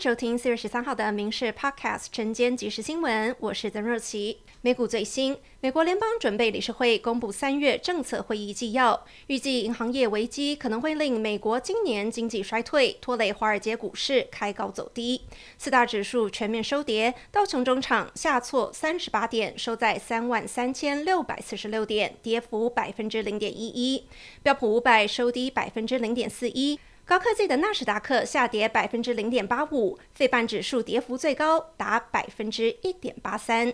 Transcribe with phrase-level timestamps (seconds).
[0.00, 4.38] 收听四月十三号的《民事 Podcast》晨间即时新闻，我是曾若琪。
[4.60, 15.22] 美股最新，美国联邦准备理事会公布三月政策会议纪要，预计银行业危机可能会令美国今年经济衰退，拖累华尔街股市开高走低。
[15.58, 24.04] 四大指数全面收跌，道琼中场下挫三十八点，收在三万三千六百四十六点，跌幅百分之零点一一。
[24.44, 26.78] 标普五百收低百分之零点四一。
[27.08, 33.72] 高科技的纳斯达克下跌百分之零点八五，费半指数跌幅最高达百分之一点八三。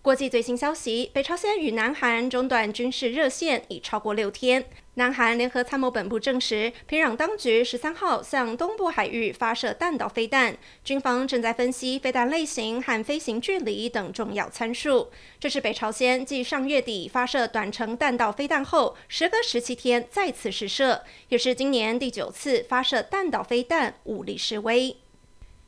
[0.00, 4.66] 国际最新消息：北朝鲜与南韩中断军事热线已超过六天。
[4.94, 15.08] 南韩联合参谋本部证实，平壤当局十三号向东部海域发射弹道飞弹，军方正在分析飞弹类型和飞行距离等重要参数。
[15.38, 24.96] 这是北朝鲜继上月底发射短程弹道飞弹后，时隔十七天再次试射，也是今年第九次发射弹道飞弹武力示威。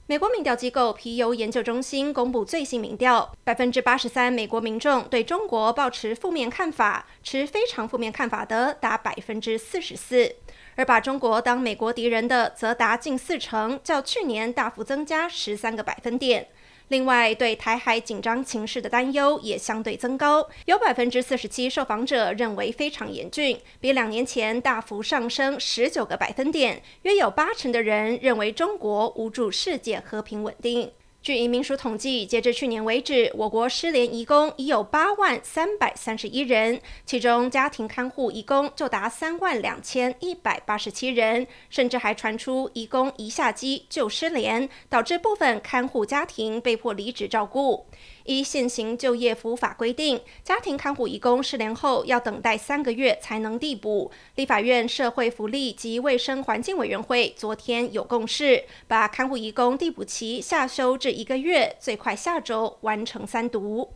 [0.07, 10.35] 美国民调机构皮尤研究中心公布最新民调，百分之八十三美国民众对中国抱持负面看法，持非常负面看法的达百分之四十四，
[10.75, 16.49] 而把中国当美国敌人的则达近四成，较去年大幅增加十三个百分点。
[16.89, 26.83] 另外，对台海紧张情势的担忧也相对增高，有百分之四十七受访者认为非常严峻，比两年前大幅上升十九个百分点。
[27.03, 30.93] 约有八成的人认为中国无助世界和平稳定。
[31.23, 47.87] 据移民署统计，截至去年为止，我国失联移工已有八万三百三十一人，其中家庭看护移工就达三万两千一百八十七人，甚至还传出移工一下机就失联，导致部分看护家庭被迫离职照顾。
[48.25, 54.11] 依现行就业服务法规定，家庭看护移工失联后要等待三个月才能递补。
[54.37, 63.93] 立法院社会福利及卫生环境委员会昨天有共识，把看护移工递补期下修至一个月，最快下周完成三读。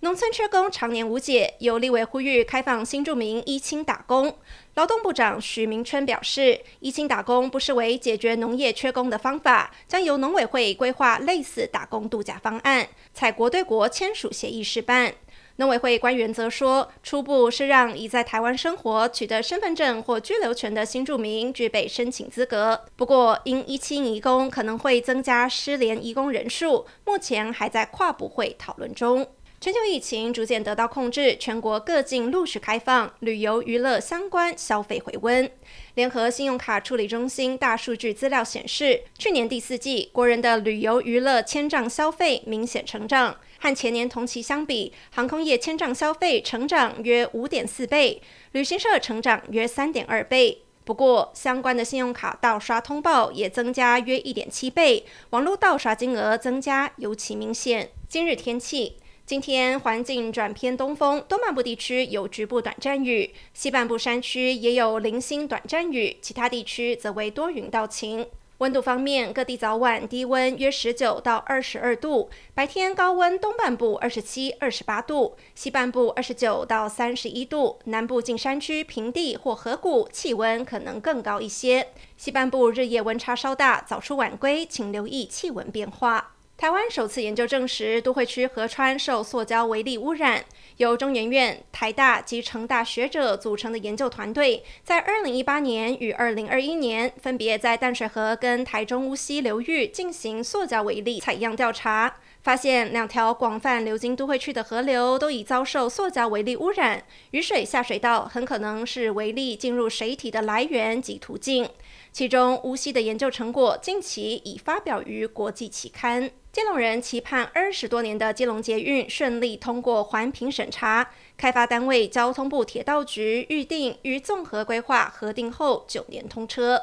[0.00, 4.32] 农村缺工常年无解，有立委呼吁开放新住民一清打工。
[4.74, 15.14] 劳动部长许明春表示，一清打工不失为解决农业缺工的方法，将由农委会规划类似打工度假方案，采国对国签署协议试办。
[15.58, 22.84] 农委会官员则说，初步是让已在台湾生活、取得身份证或居留权的新住民具备申请资格。
[22.94, 29.26] 不过，因一清移工可能会增加失联移工人数，目前还在跨部会讨论中。
[29.60, 35.50] 全球疫情逐渐得到控制，全国各境陆续开放，旅游娱乐相关消费回温。
[35.94, 50.62] 联合信用卡处理中心大数据资料显示，去年第四季国人的旅游娱乐千账消费明显成长，和前年同期相比，航空业千账消费成长约五点四倍，旅行社成长约三点二倍。
[50.84, 57.90] 不过，相关的信用卡盗刷通报也增加约一点七倍，网络盗刷金额增加尤其明显。
[58.08, 58.96] 今日天气。
[59.26, 68.26] 今天环境转偏东风，东半部地区有局部短暂雨，西半部山区也有零星短暂雨，其他地区则为多云到晴。
[68.58, 81.86] 温度方面，各地早晚低温约十九到二十二度，白天高温，东半部二十七、二十八度，西半部二十九到三十一度，南部近山区、平地或河谷气温可能更高一些。
[82.16, 86.34] 西半部日夜温差稍大，早出晚归，请留意气温变化。
[86.58, 90.44] 台湾首次研究证实，都会区河川受塑胶微粒污染。
[90.78, 111.70] 由中研院、台大及成大学者组成的研究团队，在2018年与2021年，分别在淡水河跟台中乌溪流域进行塑胶微粒采样调查，发现两条广泛流经都会区的河流都已遭受塑胶微粒污染，雨水下水道很可能是微粒进入水体的来源及途径。
[112.10, 116.28] 其中，无锡的研究成果近期已发表于国际期刊。
[116.50, 126.80] 基隆人期盼二十多年的基隆捷运顺利通过环评审查，开发单位交通部铁道局预定于综合规划核定后九年通车。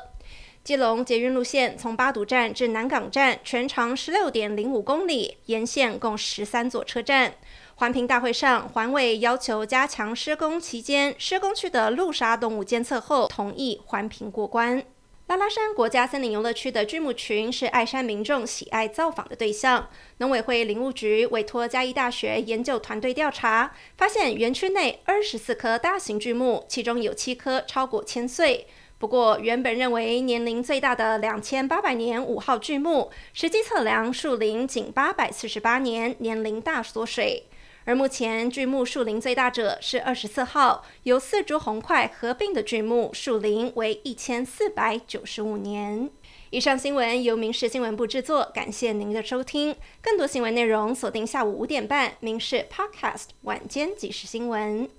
[0.64, 7.34] 基隆捷运路线从八堵站至南港站，全长十六点零五公里，沿线共十三座车站。
[7.75, 14.84] 环评大会上，环委要求加强施工期间施工区的路杀动物监测后，同意环评过关。
[15.27, 19.89] 拉拉山国家森林游乐区的巨木群是爱山民众喜爱造访的对象。
[20.19, 28.68] 农委会林务局委托嘉义大学研究团队调查，发现园区内二十四棵大型巨木，其中有七棵超过千岁。
[29.00, 37.48] 不过，原本认为年龄最大的两千八百年五号巨木，实际测量树龄仅八百四十八年，年龄大缩水。
[37.86, 46.10] 而目前巨木树林最大者是二十四号，由四株红块合并的巨木树林为一千四百九十五年。
[46.50, 49.76] 以上新闻由民事新闻部制作，感谢您的收听。
[50.02, 54.90] 更多新闻内容锁定下午五点半，民事 Podcast 晚间即时新闻。